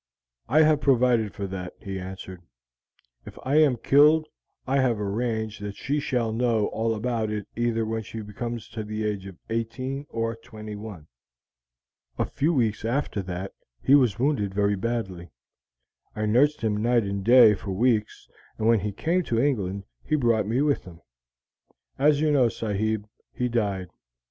[0.49, 2.41] 'I have provided for that,' he answered.
[3.23, 4.27] 'If I am killed
[4.65, 8.83] I have arranged that she shall know all about it either when she comes to
[8.83, 11.05] the age of eighteen or twenty one.'
[12.17, 15.29] "A few weeks after that he was wounded very badly.
[16.15, 18.27] I nursed him night and day for weeks,
[18.57, 21.01] and when he came to England he brought me with him.
[21.99, 23.89] As you know, sahib, he died.